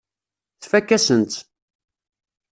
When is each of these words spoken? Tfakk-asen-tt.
Tfakk-asen-tt. 0.61 1.39